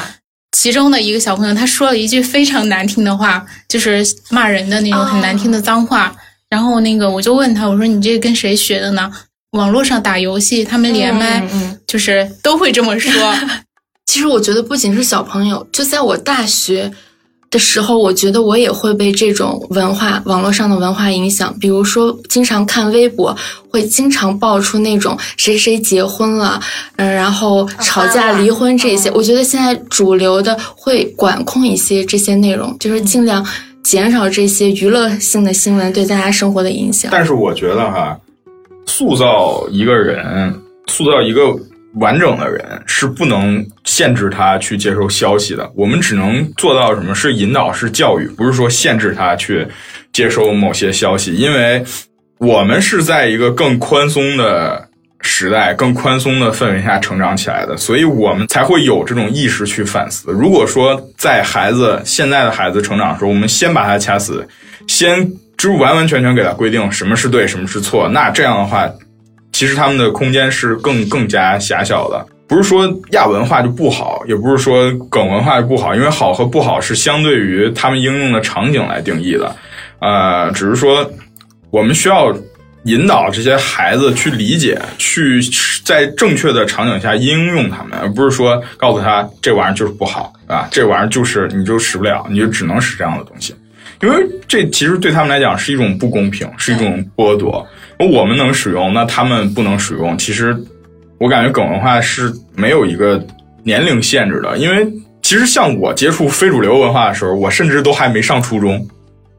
[0.53, 6.11] 其中的一个小朋友，他说了一句非常难听的话，就是骂人的那种很难听的脏话。
[6.49, 9.11] 然后那个我就问他，我说你这跟谁学的呢？
[9.51, 11.41] 网络上打游戏，他们连麦，
[11.87, 13.11] 就是都会这么说。
[14.05, 16.91] 其实我觉得不仅是小朋友，就在我大学
[17.49, 21.53] 的时候，我觉得我也会被这种文化、网络上的文化影响。
[21.59, 23.35] 比如说，经常看微博，
[23.69, 26.59] 会经常爆出那种谁谁结婚了，
[26.95, 29.09] 嗯，然后吵架、离婚这些。
[29.09, 33.45] 嗯我觉得现在主流的会管控一些这些内容，就是尽量
[33.83, 37.09] 减少这些娱乐性的新闻对大家生活的影响。
[37.11, 38.17] 但是我觉得哈，
[38.87, 40.53] 塑造一个人，
[40.87, 41.55] 塑造一个
[41.95, 45.69] 完整的人，是不能限制他去接受消息的。
[45.75, 47.13] 我们只能做到什么？
[47.13, 49.67] 是引导，是教育，不是说限制他去
[50.11, 51.83] 接收某些消息，因为
[52.39, 54.87] 我们是在一个更宽松的
[55.21, 60.31] 时代、更宽松的氛围下成长起来的，所以我们才会有这种意识去反思。
[60.31, 64.47] 如果说在孩子现在的孩子成长的时候，我们先把他掐死，
[64.87, 68.87] 先就完完全全给他规定什么是对，什么是错，那这样的话，
[69.51, 72.25] 其实他们的空间是更更加狭小的。
[72.47, 79.53] 不是说亚文化就不好，也不是说梗文化就不好，因为好和不好是相对于他们应用的场景来定义的。
[79.99, 81.11] 呃，只是说
[81.71, 82.31] 我们需要
[82.83, 85.41] 引导这些孩子去理解，去
[85.83, 93.53] 在正确的场景下应用他们，而不是说告诉他这玩意儿就是不好啊，这玩意儿就是你就使不了，你就只能使这样的东西。
[94.01, 97.65] 因为这其实对他们来讲是一种不公平，是一种剥夺。
[97.99, 100.17] 我们能使用，那他们不能使用。
[100.17, 100.55] 其实
[101.17, 103.25] 我感觉梗文化是没有一个
[103.63, 104.87] 年龄限制的，因为
[105.21, 108.87] 其实像我接触非主流文化的时候，我甚至都还没上初中。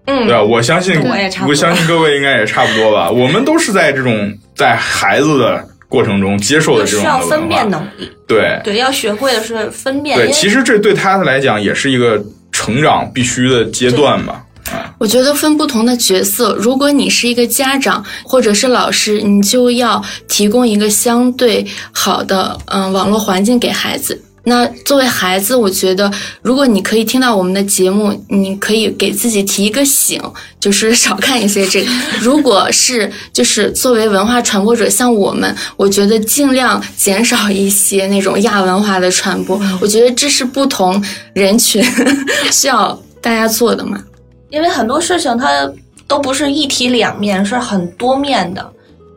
[0.06, 0.42] 嗯，对吧？
[0.42, 0.98] 我相信，
[1.46, 3.10] 我相信各位应该也差不多吧。
[3.10, 7.70] 我们都是在这种在孩子的过程中接受的这需种的文要分辨。
[7.70, 8.10] 能力。
[8.26, 10.16] 对对，要学会的是分辨。
[10.16, 14.42] 对，其实这对他来讲也是一个成长必须的阶段吧。
[14.98, 24.20] 我觉得分不同的角色，如果你是一个家长或者是老师，你就要提供一个相对好的嗯、呃网络环境给孩子。
[24.44, 30.18] 那作为孩子，我觉得如果你可以听到我们的节目，你可以给自己提一个醒，
[30.58, 31.90] 就是少看一些这个。
[32.20, 39.60] 如果是就是作为文化传播者，像我们，我觉得尽量减少一些那种亚文化的传播。
[39.82, 41.84] 我觉得这是不同人群
[42.50, 44.02] 需要大家做的嘛。
[44.50, 45.48] 因为很多事情它
[46.06, 48.72] 都不是一体两面，是很多面的。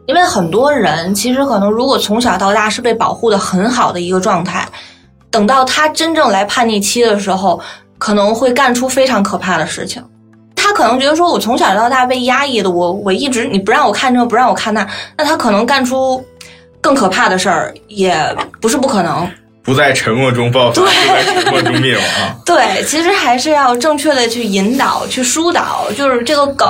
[0.08, 4.68] 因为很多人其实可能如果从小到大是被保护的很好的一个状态，
[5.30, 7.62] 等到他真正来叛逆期的时候，
[7.98, 10.04] 可能会干出非常可怕的事情。
[10.56, 14.86] 他可能觉得说，我从小到大被压抑的，我我一直你不让我看这，不让我看那，
[15.18, 16.22] 那他可能干出
[16.82, 19.30] 更可怕的事儿，也不是不可能。
[19.64, 22.36] 不在沉默中爆发，就在沉默中灭亡啊！
[22.46, 26.68] 对，其实还是要正确的去引导、去疏导，就是这个梗，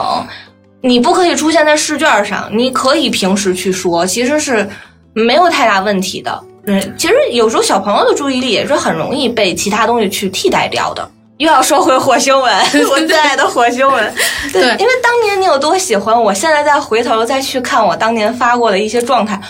[0.81, 4.69] 你不可以出现在试卷上，你可以平时去说，其实是
[5.13, 6.43] 没有太大问题的。
[6.67, 11.09] 嗯，其实有时候小朋友的注意力也是很容易被其他东西去替代掉的。
[11.37, 12.53] 又要说回火星文，
[12.91, 14.13] 我最爱的火星文。
[14.53, 19.41] 对，因为当年你有多喜欢，我现在再回头再去看我当年发过的一些状态，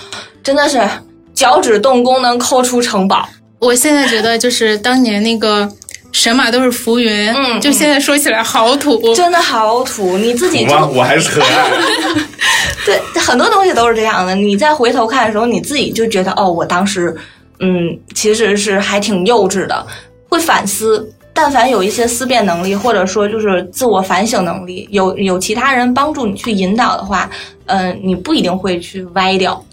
[0.41, 0.79] 真的是。
[1.33, 3.27] 脚趾动功能抠出城堡，
[3.59, 5.69] 我现在觉得就是当年那个
[6.11, 10.17] 神马都是浮云，嗯，就现在说起来好土，真的好土。
[10.17, 11.71] 你自己就我还是很爱。
[12.85, 14.35] 对，很多东西都是这样的。
[14.35, 17.15] 你再回头看的时候，你自己就觉得哦，我当时
[17.59, 19.85] 嗯，其实是还挺幼稚的。
[20.27, 27.29] 会反思，但凡有一些思辨能力，或者说就是自我反省能力，有有其他人帮助你去引导的话，
[27.67, 29.63] 嗯，你不一定会去歪掉。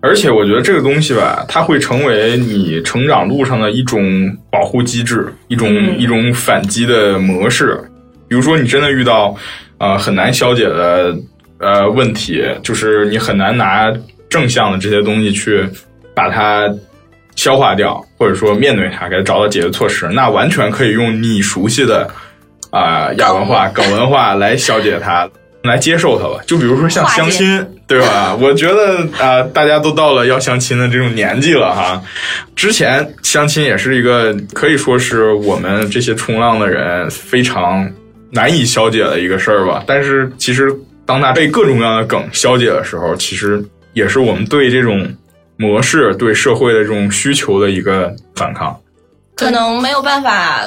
[0.00, 4.02] 而且我觉得这个东西吧，它会成为你成长路上的一种
[4.50, 7.80] 保护机制，一种一种反击的模式。
[8.28, 9.34] 比如说，你真的遇到
[9.78, 11.16] 呃很难消解的
[11.58, 13.92] 呃问题，就是你很难拿
[14.28, 15.66] 正向的这些东西去
[16.14, 16.72] 把它
[17.34, 22.08] 消化掉，或者说面对它，给它找到解决措施，那完全可以用你熟悉的
[22.70, 25.28] 啊亚文化、 梗文化来消解它。
[25.62, 28.34] 来接受它吧，就比如说像相亲，对吧？
[28.34, 32.02] 我觉得啊，大家都到了要相亲的这种年纪了哈。
[32.54, 37.88] 之前相亲也是一个可以说是我们这些冲浪的人非常
[38.30, 39.84] 难以消解的一个事儿吧。
[39.86, 45.08] 但是其实当他被各种各样的梗消解的时候，其实也是我们对这种
[45.56, 48.76] 模式、对社会的这种需求的一个反抗。
[49.36, 50.62] 可能没有办法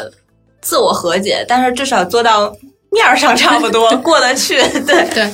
[0.62, 2.56] 自我和解，但是至少做到。
[2.92, 5.30] 面儿上差不多 过得去，对对。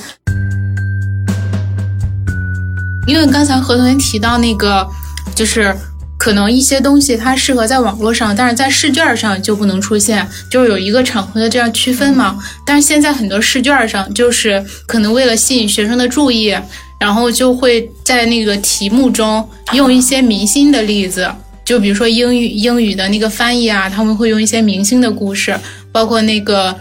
[3.06, 4.86] 因为刚才何同学提到那个，
[5.34, 5.74] 就是
[6.18, 12.36] 可能一些东西它适合在网络上，但是在试卷上就不能出现，就是有一个场合的这样区分嘛。
[12.64, 16.56] 但是现在很多试卷上，就是可能为了吸引学生的注意，
[16.98, 21.30] 然后就会在那个题目中用一些明星的例子，
[21.64, 25.58] 就比如说英语英语的那个翻译啊，他们会用一些明星的故事，
[25.92, 26.74] 包括那个。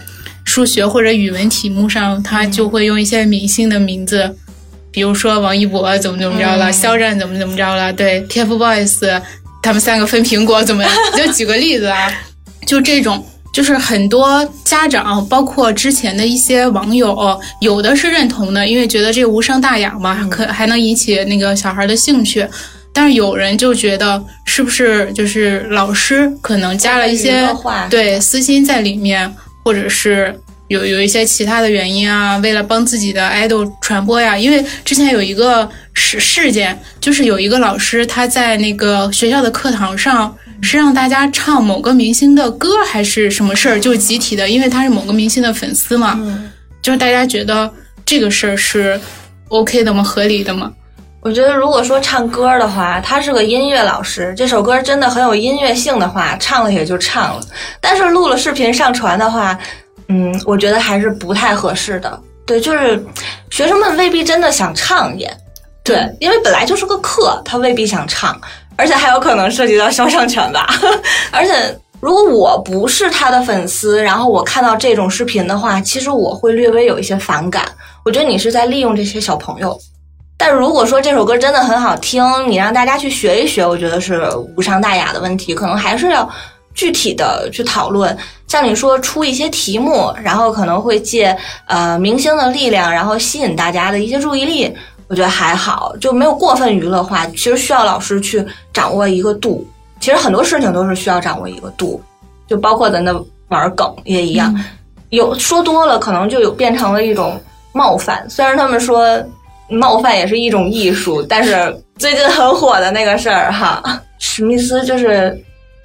[0.48, 4.38] 数学或者语文题目上，他就会用一些明星的名字，
[4.96, 9.22] 比如说王一博怎么怎么着了，肖战怎么怎么着了，对，TFBOYS
[9.62, 10.92] 他们三个分苹果怎么样？
[11.18, 12.10] 就举个例子啊，
[12.66, 22.48] 就这种，就是很多家长，包括之前的一些网友，有的是认同的，因为觉得这无伤大雅嘛，可还能引起那个小孩的兴趣，
[22.94, 27.46] 但是有人就觉得是不是就是老师可能加了一些
[27.90, 29.30] 对私心在里面。
[29.68, 34.38] 或者是有有一些其他的原因啊，为了帮自己的爱豆传播呀。
[34.38, 46.52] 因为之前有一个事事件，就是有一个老师他在那个学校的课堂上是让大家唱某个明星的歌，还是什么事儿，就集体的，因为他是某个明星的粉丝嘛，嗯
[46.82, 47.72] 就是大家觉得
[48.06, 49.00] 这个事儿是
[49.50, 50.04] OK 的吗？
[50.04, 50.72] 合理的吗？
[51.22, 57.42] 我觉得如果说唱歌的话，他是个音乐老师，这首歌真的很有音乐性的话，唱了也就唱了。
[57.82, 59.58] 但是录了视频上传的话，
[60.08, 62.20] 嗯，我觉得还是不太合适的。
[62.46, 63.04] 对，就是
[63.50, 65.36] 学生们未必真的想唱也，
[65.84, 68.40] 对，因为本来就是个课，他未必想唱，
[68.76, 70.68] 而且还有可能涉及到肖像权吧。
[71.32, 71.54] 而且
[72.02, 77.66] 如果我不是他的粉丝，然后我看到这种视频的话，其实我会略微有一些反感。
[78.04, 79.76] 我觉得你是在利用这些小朋友。
[80.38, 84.22] 但如果说这首歌真的很好听，你让大家去学一学，我觉得是
[84.56, 85.56] 无伤大雅的问题。
[85.56, 86.30] 可能还是要
[86.76, 88.16] 具体的去讨论。
[88.48, 91.36] 像你说出一些题目，然后可能会借
[91.66, 94.72] 呃明星的力量，然后吸引大家的一些注意力，
[95.08, 97.26] 我觉得还好，就没有过分娱乐化。
[97.28, 99.68] 其实需要老师去掌握一个度。
[100.00, 102.00] 其实很多事情都是需要掌握一个度，
[102.48, 104.54] 就包括咱的玩梗也一样，
[105.10, 107.42] 有说多了可能就有变成了一种
[107.74, 108.24] 冒犯。
[108.30, 109.02] 虽然他们说。
[109.68, 113.82] 冒犯也是一种艺术，但是最近很火的那个事儿哈，
[114.20, 115.36] 史密斯就是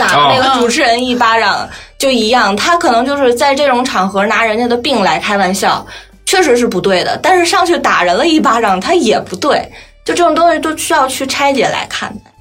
[0.00, 5.86] 打那个主持人一巴掌，就一样，他可能就是在这种场合拿人家的病来开玩笑，
[6.24, 7.18] 确实是不对的。
[7.22, 9.70] 但是上去打人了一巴掌，他也不对，
[10.04, 12.32] 就这种东西都需要去拆解来看待。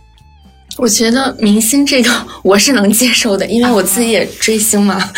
[0.78, 2.10] 我觉得明星这个
[2.42, 5.12] 我是能接受的，因为我自己也追星嘛。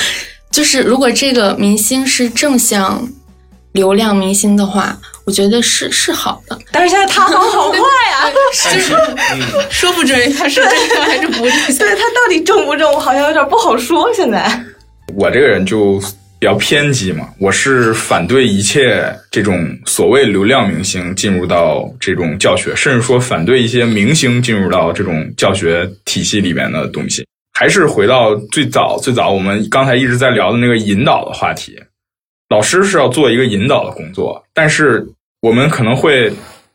[0.49, 3.07] 就是如果这个明星是正向
[3.73, 4.97] 流量明星的话。
[5.31, 8.27] 我觉得是是好的，但是现在塌房好快啊！
[8.51, 8.81] 是
[9.69, 11.77] 说不准他是正向还是不正向。
[11.77, 14.13] 对 他到底正不正，我好像有点不好说。
[14.13, 14.45] 现在
[15.15, 15.97] 我这个人就
[16.37, 27.25] 比较偏激嘛，我是反对一切这种所谓流量明星进入到这种教学，甚至说反对一些明星进入到这种教学体系里面的东西。
[27.57, 31.81] 还是回到最早最早我们刚才一直在聊的那个引导的话题，
[32.49, 35.07] 老师是要做一个引导的工作，但是
[35.41, 36.31] 我们可能会。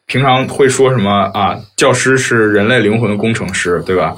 [0.09, 1.59] 平常会说什么啊？
[1.77, 4.15] 教师是人类灵魂的工程师，对吧？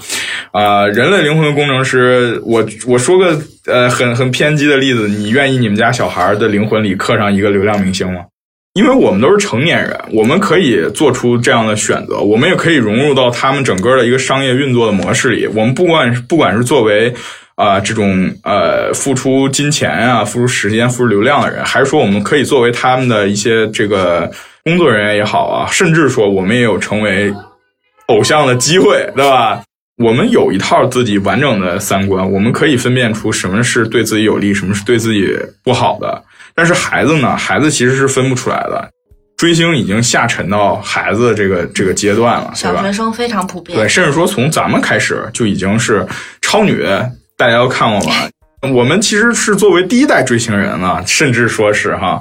[0.53, 8.21] 啊，人类灵魂的工程师，我我说个呃很很偏激的例子，你愿意你们家小孩的灵魂里刻上一个流量明星吗？
[8.75, 15.47] 因为我们都是成年人，我们可以做出这样的选择，我们也可以融入到他们整个的一个商业运作的模式里。
[15.47, 17.15] 我们不管不管是作为
[17.59, 24.33] 啊这种呃付出金钱啊、付出时间、付出流量的人，还是说我们可以作为他们的一些这个。
[24.65, 27.33] 工作人员也好啊，甚至说我们也有成为
[28.09, 29.63] 偶像的机会，对吧？
[29.97, 36.23] 我们有一套自己完整的三观，我们可以分辨出什么是对自己有利，什么是对自己不好的。
[36.55, 37.35] 但是孩子呢？
[37.35, 38.91] 孩子其实是分不出来的。
[39.39, 43.79] 追星已经下沉到孩子这个这个阶段了，小学生非常普遍。
[43.79, 46.07] 对，甚至说从咱们开始就已经是
[46.43, 46.85] 超女，
[47.39, 48.15] 大家都看过吗？
[48.75, 52.21] 我们其实是作为第一代追星人啊，甚至说是哈，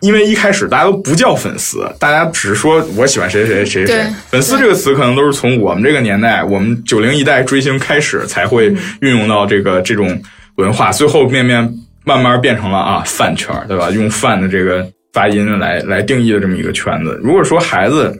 [0.00, 4.06] 因为一开始大家都不叫粉丝，大家只是说我喜欢谁谁谁谁。
[4.30, 8.66] 粉丝这个词可能都是从我们这个年代，我们九零一代追星开始才会
[9.00, 10.22] 运用到这个这种
[10.56, 11.66] 文化，最后面面
[12.04, 13.88] 慢慢变成了啊饭圈，对吧？
[13.90, 17.18] 用饭的这个发音来来定义的这么一个圈子。
[17.24, 18.14] 如果说孩子，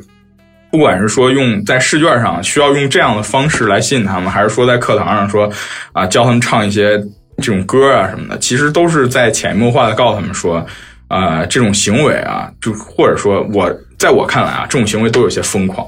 [0.70, 5.50] 不管是说用在试卷上需要用这样的方式来吸引他们，还是说在课堂上说
[5.92, 7.02] 啊教他们唱一些。
[7.40, 10.66] 这种歌啊什么的，其实都是在潜移默化的告诉他们说，
[11.06, 15.86] 啊，这种行为啊，就或者说我在我看来啊，这种行为都有些疯狂，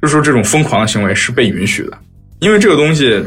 [0.00, 1.98] 就是说这种疯狂的行为是被允许的，
[2.38, 3.20] 因为这个东西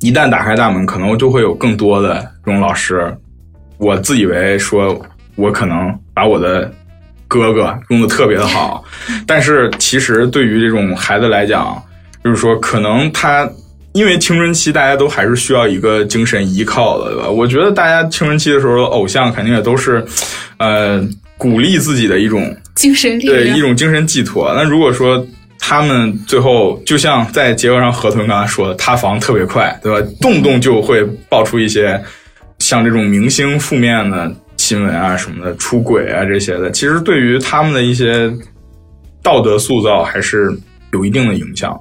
[0.00, 3.16] 一旦打开大门，可能就会有更多的这种老师，
[3.78, 5.00] 我自以为说
[5.36, 6.68] 我可能把我的
[7.28, 8.84] 哥哥用的特别的好，
[9.26, 11.82] 但是其实对于这种孩子来讲，
[12.22, 13.48] 就是说可能他。
[13.94, 17.30] 因为青春期大家都还是需要一个精神依靠的，对吧？
[17.30, 20.04] 我觉得大家青春期的时候，偶像肯定也都是，
[20.56, 21.00] 呃，
[21.38, 24.52] 鼓励自己的一种精神力量，对一种精神寄托。
[24.56, 25.24] 那如果说
[25.60, 30.04] 他们最后就像在结合上河豚刚才说的，塌房特别快，对吧？
[30.20, 32.02] 动不动就会爆出一些
[32.58, 34.28] 像这种明星负面的
[34.64, 38.32] 新闻啊什么的，出轨啊这些的，其实对于他们的一些
[39.22, 40.50] 道德塑造还是
[40.94, 41.78] 有一定的影响。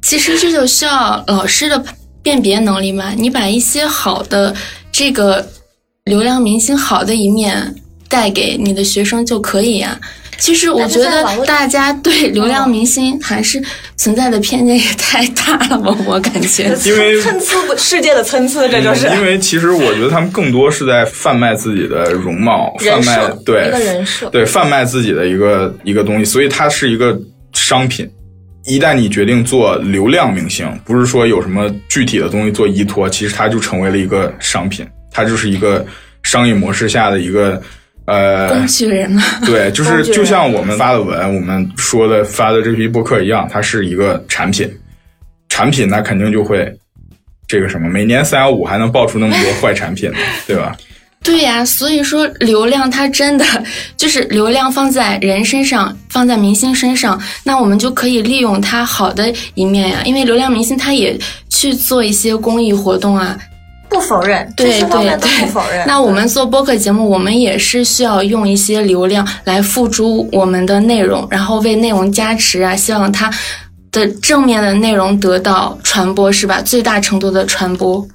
[0.00, 1.84] 其实这就需要老师的
[2.22, 3.10] 辨别能力嘛。
[3.10, 4.56] 你把一些好的
[4.90, 5.46] 这个
[6.06, 7.74] 流量明星好的一面
[8.08, 10.00] 带给你的学生就可以呀。
[10.44, 13.58] 其实我觉得大家对流量明星还是
[13.96, 16.64] 存在的偏见也太大了吧，我感觉。
[16.84, 19.06] 因为参差不世界的参差，这就是。
[19.06, 27.18] 因为其实我觉得他们更多是在贩卖自己的容貌，贩卖对一个人设，对贩卖自己的一个一个东西，所以它是一个
[27.54, 28.06] 商品。
[28.66, 35.86] 一旦你决定做流量明星，不是说有什么具体的东西做依托，其实它就成为了一个商品，它就是一个
[36.22, 37.62] 商业模式下的一个
[38.06, 39.22] 呃工具人嘛。
[39.44, 44.70] 对，就是就像我们发的文，我们说的发的这批博客一样，它是一个产品，
[45.48, 46.72] 产品那肯定就会
[47.46, 50.10] 这个什么，每年三幺五还能爆出那么多坏产品，
[50.46, 50.76] 对吧？
[51.22, 53.46] 对呀，所以说流量它真的
[53.96, 60.02] 就是流量放在人身上，放在明星身上，那我们就可以利用它好的一面呀。
[60.04, 63.38] 因为流量明星他也去做一些公益活动啊，
[63.94, 65.86] 不否认，对对对，不否认。
[65.86, 73.30] 那我们做播客节目，我们也是需要用一些流量来付诸我们的内容，然后为内容加持啊，希望它
[73.92, 76.60] 的正面的内容得到传播，是吧？
[76.60, 78.06] 最大程度的传播。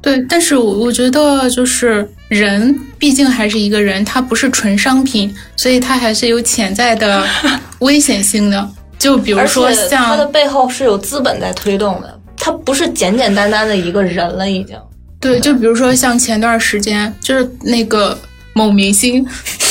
[0.00, 7.24] 对，但是我我觉得就是人毕竟还是一个人，他不是纯商品，所以他还是有潜在的
[7.80, 8.68] 危险性的。
[8.98, 14.76] 就比如说像他的背后是有资本在推动的，他不是简简单单的一个人了，已经。
[15.20, 18.18] 对，就比如说像前段时间，就是那个
[18.52, 19.26] 某明星，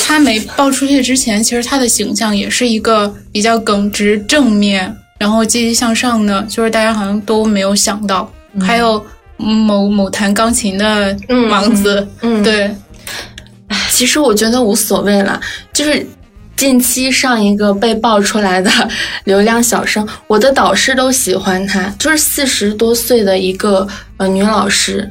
[0.06, 9.04] 他没爆出去之前，其实他的形象也是一个比较耿直、正面，然后积极向上的，就是大家好像都没有想到，还有。
[9.40, 11.16] 某某弹钢琴的
[11.48, 12.74] 王子，嗯，对，
[13.88, 15.40] 其实我觉得无所谓了。
[15.72, 16.04] 就是
[16.56, 18.68] 近期上一个被爆出来的
[19.26, 25.08] 流量小生，我的导师都喜欢他，就是四十多岁的一个呃女老师，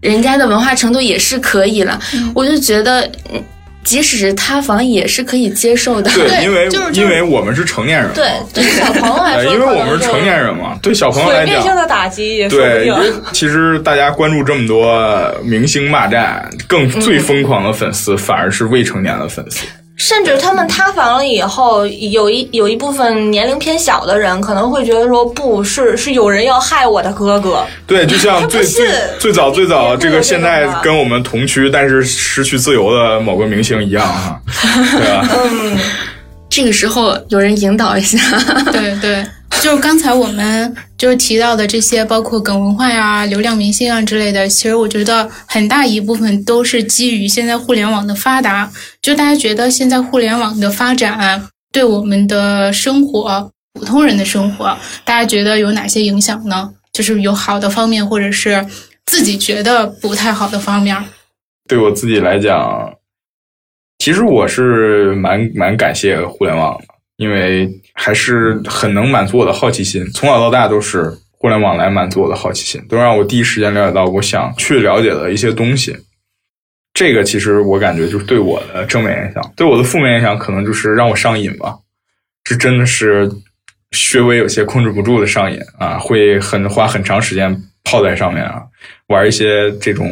[0.00, 1.98] 人家的文化程度也是可以了。
[2.34, 3.10] 我就觉得，
[3.84, 6.10] 即使是塌房也是可以接受的。
[6.10, 13.12] 对，因为就是就是因为我们是成年人，对，对小朋友来呃，说，因为我们是成年人嘛，对 小朋友来讲，灭性的打击也说不对，因为。
[13.32, 19.64] 其实大家关注这么多明星骂战，更最疯狂的粉丝反而是未成年的粉丝。
[20.00, 27.66] 甚至他们塌房了以后，有一有一部分年龄偏小的人可能会觉得说，不是是有人要害我的哥哥。
[27.86, 34.40] 对，就像最他不信最最早最早这个现在跟我们同区但是失去自由的某个明星一样哈，
[34.96, 35.28] 对吧？
[35.34, 35.78] 嗯，
[36.48, 38.18] 这个时候有人引导一下，
[38.72, 39.22] 对对，
[39.62, 48.70] 就是刚才我们就是提到的这些，包括梗文化呀、流量明星啊之类的，其实我觉得很大一部分都是基于现在互联网的发达。
[49.02, 56.70] 就大家觉得现在互联网的发展对我们的生活、普通人的生活，大家觉得有哪些影响呢？
[56.92, 58.66] 就是有好的方面，或者是
[59.06, 60.96] 自己觉得不太好的方面。
[61.68, 62.92] 对我自己来讲，
[63.98, 66.84] 其实我是蛮蛮感谢互联网的，
[67.18, 67.70] 因为
[68.02, 70.02] 还是很能满足我的好奇心。
[70.14, 75.94] 从小到大都是互联网来满足我的好奇心，都让我第一时间了解到我想去了解的一些东西。
[76.94, 81.76] 这个其实我感觉就是对我的正面影响，对我的负面影响可能就是让我上瘾吧，
[82.44, 83.30] 是真的是
[83.92, 88.62] 稍微有些控制不住的上瘾啊，会很花很长时间泡在上面啊，
[89.08, 90.10] 玩一些这种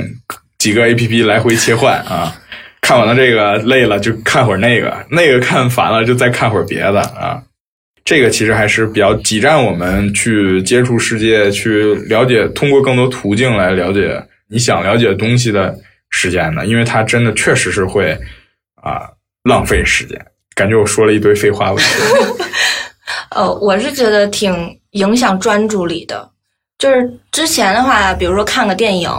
[0.58, 2.36] 几个 A P P 来回切换啊，
[2.82, 7.42] 看完了这个累了就看会儿那个，那个看烦了就再看会儿别的啊。
[8.08, 15.78] 这个其实还是比较挤占我们去接触世界、去了解，通过更多途径来了解你想了解东西的
[16.08, 18.18] 时间的，因为它真的确实是会
[18.76, 19.02] 啊
[19.44, 20.18] 浪费时间。
[20.54, 21.82] 感觉我说了一堆废话吧。
[23.32, 26.30] 呃， 我是觉得挺影响专注力的。
[26.78, 29.10] 就是之前的话，比如说看个电影、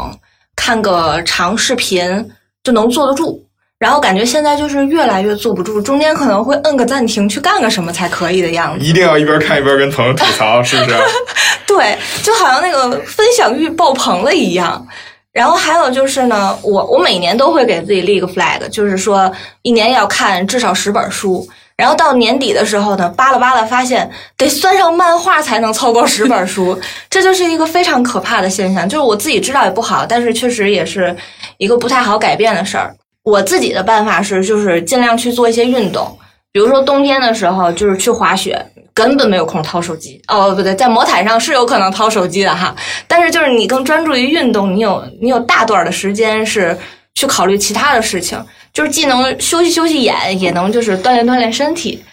[0.56, 2.28] 看个长视频
[2.64, 3.48] 就能坐得住，
[3.80, 8.86] 然后感觉现在就是越来越坐不住，中间可能会摁个暂停去干个什么才可以的样子。
[8.86, 10.96] 一定要一边看一边跟朋友吐槽， 是不是？
[11.66, 14.86] 对，就好像那个分享欲爆棚了一样。
[15.32, 21.48] 然后还有就是呢，我我每年都会给自己立个 flag，就是说一年要看至少十本书。
[21.78, 26.78] 然后到年底的时候呢，扒拉扒拉发现得算上漫画才能凑够十本书，
[27.10, 28.90] 这就是一个非常可怕的现象。
[28.90, 31.16] 就是我自己知道也不好，但是确实也是
[31.58, 32.94] 一个不太好改变的事儿。
[33.30, 36.18] 我自己的办法是，就是尽量去做一些运动，
[36.52, 38.60] 比如说冬天的时候就是去滑雪，
[38.94, 40.22] 根本没有空掏手机。
[40.28, 42.76] 哦，不对，在魔毯上是有可能掏手机的哈，
[43.08, 46.78] 但是就是你更专注于运动，你有你有大段的时间是
[47.16, 52.04] 去考虑其他的事情，就是既能休息休息眼，也能就是锻炼锻炼身体。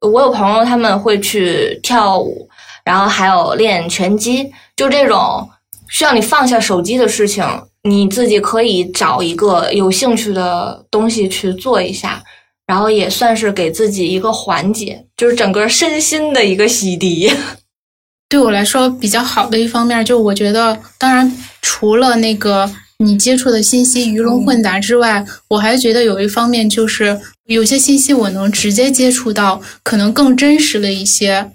[0.00, 2.48] 我有朋友他们会去跳舞，
[2.84, 5.48] 然后还有练拳击，就这种
[5.88, 7.44] 需要你放下手机的事情，
[7.88, 12.22] 你自己可以找一个有兴趣的东西去做一下，
[12.66, 17.32] 然后也算是给自己一个缓解，就是整个身心的一个洗涤。
[18.28, 21.30] 对我来说比较好的一方面，就我觉得，当然
[21.60, 22.68] 除了那个
[22.98, 31.52] 你接触的信息鱼龙混杂之外，我还觉得有一方面就是有些信息我能直接接触到，可能更真实了一些。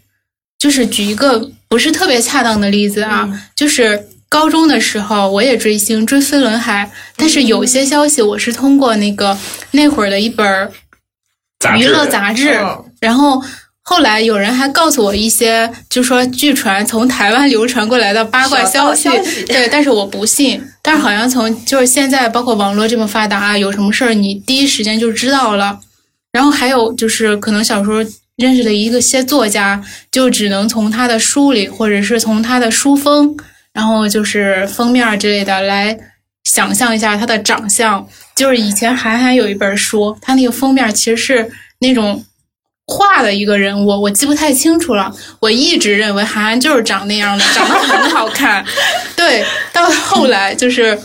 [0.59, 9.35] 就是举一个不是特别恰当的例子啊，就是高中的时候我也追星追飞轮海，但是有些消息我是通过那个
[9.71, 10.71] 那会儿的一本儿
[11.59, 13.41] 杂志娱乐杂志，嗯然后
[13.81, 20.63] 后来有人还告诉我一些，就说据传从台湾流传过来的八卦消息，消息对，但是我不信。
[20.83, 25.79] 但是好像从就是现在，包括网络这么发达，有什么事儿你第一时间就知道了。
[26.31, 27.97] 然后还有就是，可能小时候
[28.35, 33.35] 认识的一个些作家，就只能从他的书里，或者是从他的书封，
[33.79, 35.97] 然后就是封面之类的来
[36.43, 38.05] 想象一下他的长相。
[38.35, 41.49] 就是以前韩寒有一本书，他那个封面其实是
[41.79, 42.21] 那种
[42.85, 45.09] 画的一个人物，我记不太清楚了。
[45.39, 48.65] 我一直认为韩寒就是长那样的， 长得很好看。
[49.15, 50.99] 对，到后来就是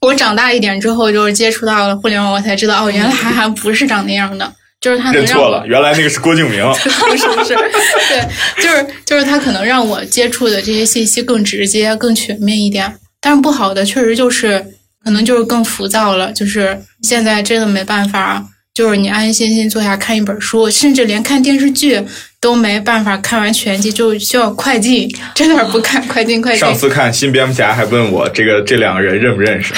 [0.00, 6.64] 我长大一点之后，就是接触到了互联网，我才知道哦，原来韩寒不是长那样的，就是他认错了，原来那个是郭敬明。
[6.72, 7.54] 不是不是，
[8.08, 12.96] 对，就是就是他可能让我接触的这些信息更直接、更全面一点。
[13.20, 14.58] 但是不好的确实就是
[15.04, 18.42] 可能就是更浮躁了，就是现在真的没办法，
[18.80, 22.02] 就是你安安心心坐下看一本书，甚至连看电视剧
[22.40, 29.74] 都没办法看完全集，就需要快进，真的不看快进快进上，次看新蝙蝠侠还问我这个这两个人认不认识，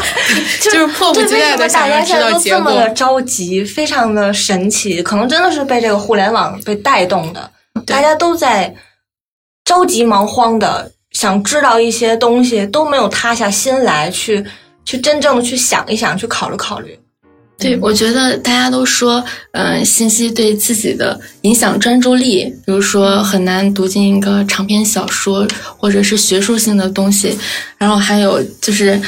[0.64, 2.94] 就是迫不及待的想要知道结这么的果。
[2.94, 7.50] 着急，非常的神奇，可能真的是被这个互联网被带动的，
[7.84, 8.74] 大家都在
[9.66, 14.42] 着急忙慌的想知道一些东西，都没有塌下心来去
[14.86, 16.98] 去真正的去想一想，去考虑考虑。
[17.60, 25.46] 对，我觉得大家都说，嗯、信息对自己的影响专注力，比如说很难读进一个长篇小说，
[25.76, 27.38] 或者是学术性的东西，
[27.76, 28.98] 然后还有就是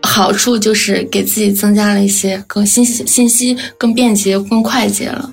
[0.00, 5.30] 好处就是给自己增加了一些更信息信息更便捷、更快捷了。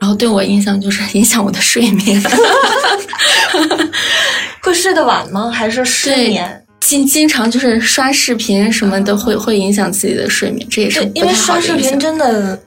[0.00, 2.22] 然后对我影响就是 影响我的睡眠，
[4.62, 5.50] 会睡得晚吗？
[5.50, 6.59] 还是失眠？
[6.80, 12.58] 经经常就是刷视频什么的，会会影响自己的睡眠，这也是，因为刷视频真的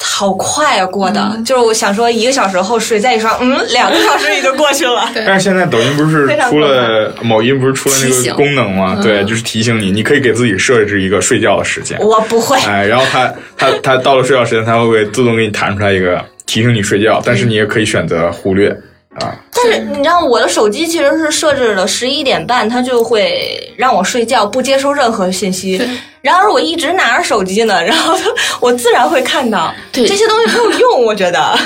[0.00, 1.42] 好快啊，过的。
[1.44, 5.10] 就是我想说一个小时后睡，再一刷，嗯， 两个小时也就过去了。
[5.14, 8.96] 但是现在抖音不是 出了，某音不是出了那个功能吗？
[8.98, 11.98] 嗯对，就是提醒你，你可以给自己设置一个睡觉的时间。
[12.00, 18.74] 我不会，哎，然后它它它到了睡觉时间，它会会自动给你弹出来一个提醒你睡觉，但是你也可以选择忽略
[19.20, 19.34] 啊。
[19.52, 25.80] 但是你知道我的手机其实是设置了十一点半，它就会让我睡觉，不接收任何信息。
[26.20, 28.18] 然而我一直拿着手机呢，然后
[28.60, 31.58] 我自然会看到对这些东西没有用，我觉得。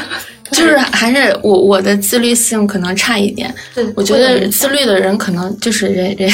[0.51, 6.33] 就是还是我我的自律性可能差一点，对我觉得自律的人可能就是人人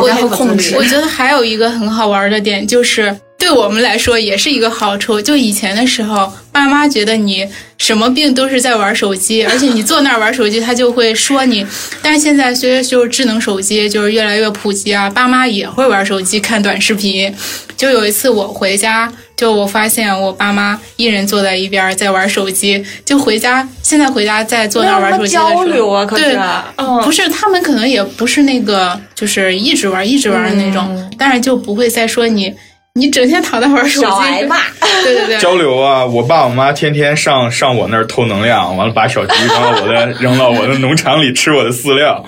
[0.00, 0.82] 我 人会控制我。
[0.82, 5.20] 觉得还有一个很好玩的点，就是对我们来说也是一个好处。
[5.20, 7.48] 就以前的时候，爸妈觉得你
[7.84, 11.66] 什么病都是在玩手机， 而且你坐那儿玩手机，他就会说你。
[12.00, 17.30] 但是现在随着就是智能手机就是越来越普及啊，爸妈也会玩手机看短视频。
[17.76, 26.38] 就有一次我回家，就我发现我爸妈一人坐在一边在玩手机，就回家现在回家在坐那儿玩手机的时候，交流啊，可是对，
[26.76, 32.54] 嗯不是他们可能也不是那个，就是一直玩一直玩的那种，嗯但是就不会再说你
[32.96, 34.56] 你整天躺在玩手机，小挨骂。
[35.02, 42.24] 对对对，交流啊，我爸我妈天天上上我那儿偷能量，完了把小鸡扔到我的扔到我的农场里吃我的饲料。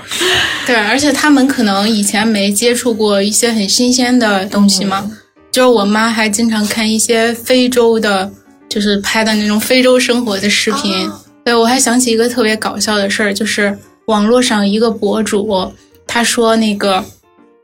[0.66, 5.08] 对，而且他们可能以前没接触过一些很新鲜的东西嘛，
[5.52, 8.28] 就是我妈还经常看一些非洲的，
[8.68, 11.08] 就是拍的那种非洲生活的视频。
[11.44, 15.72] 对，我还想起一个特别搞笑的事儿，就是网络上一个博主，
[16.08, 17.04] 他说那个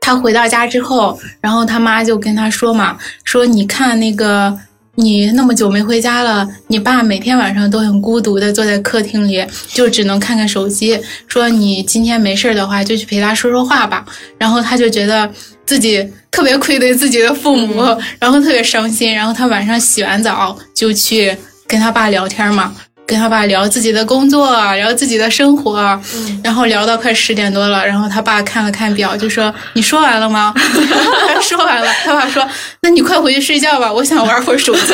[0.03, 4.59] 他回到家之后，然后他妈就跟他说嘛，说你看那个。
[4.95, 10.95] 你那么久没回家了，你爸每天晚上都很孤独的坐在客厅里，就只能看看手机。
[11.27, 14.05] 说你今天没事儿的话，就去陪他说说话吧。
[14.37, 15.27] 然后他就觉得
[15.65, 17.81] 自己特别愧对自己的父母，
[18.19, 19.11] 然后特别伤心。
[19.11, 21.35] 然后他晚上洗完澡就去
[21.65, 22.71] 跟他爸聊天嘛，
[23.05, 25.99] 跟他爸聊自己的工作，聊自己的生活，
[26.43, 30.53] 然后聊到快十点多了，然后他爸看了看表，就说：“你说完了吗？”
[31.27, 32.47] 他说完了，他爸说
[32.81, 34.93] ：“那你快回去睡觉吧，我想玩会儿手机。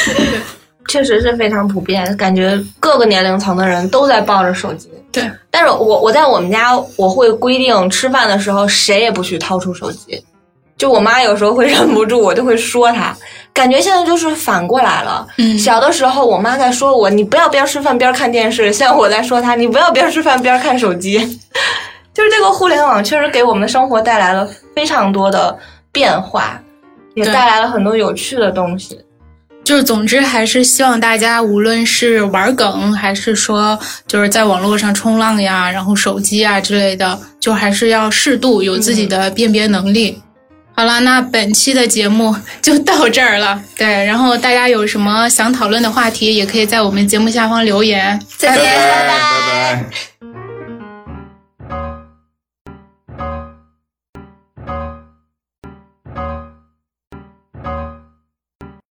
[0.88, 4.88] 确实是非常普遍，感觉各个年龄层的人都在抱着手机。
[5.12, 10.22] 对，但是我我在我们家，我会规定吃饭的时候谁也不许掏出手机。
[10.78, 13.14] 就我妈有时候会忍不住，我就会说她。
[13.60, 15.26] 感觉现在就是反过来了。
[15.36, 21.18] 嗯小的时候我妈在说我，你不要边吃饭边看电视； 现在我在说她，你不要边吃饭边看手机。
[22.14, 25.54] 就是这个互联网确实给我们的生活带来了非常多的
[25.92, 26.58] 变化，
[27.14, 28.98] 也带来了很多有趣的东西。
[29.62, 40.18] 就是总之还是希望大家无论是玩梗，还是说就是在网络上冲浪呀，然后手机啊之类的，就还是要适度，有自己的辨别能力。
[40.80, 43.62] 好了，那本期的节目就到这儿了。
[43.76, 48.18] 对，然后大家有什么想讨论的话题，也可以在我们节目下方留言。
[48.38, 49.84] 再见拜拜拜
[50.22, 50.39] 拜。